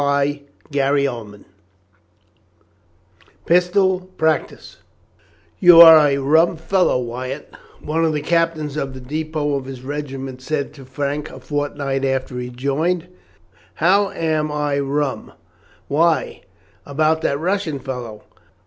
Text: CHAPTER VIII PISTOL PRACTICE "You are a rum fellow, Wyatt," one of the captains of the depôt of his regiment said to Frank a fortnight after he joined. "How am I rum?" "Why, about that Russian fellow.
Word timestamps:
CHAPTER 0.01 0.41
VIII 0.73 1.43
PISTOL 3.45 3.99
PRACTICE 4.17 4.77
"You 5.59 5.79
are 5.81 6.07
a 6.07 6.17
rum 6.17 6.57
fellow, 6.57 6.97
Wyatt," 6.97 7.53
one 7.79 8.03
of 8.03 8.11
the 8.11 8.21
captains 8.23 8.77
of 8.77 8.95
the 8.95 8.99
depôt 8.99 9.55
of 9.59 9.65
his 9.65 9.83
regiment 9.83 10.41
said 10.41 10.73
to 10.73 10.85
Frank 10.85 11.29
a 11.29 11.39
fortnight 11.39 12.03
after 12.03 12.39
he 12.39 12.49
joined. 12.49 13.09
"How 13.75 14.09
am 14.09 14.51
I 14.51 14.79
rum?" 14.79 15.33
"Why, 15.87 16.45
about 16.83 17.21
that 17.21 17.39
Russian 17.39 17.77
fellow. 17.77 18.23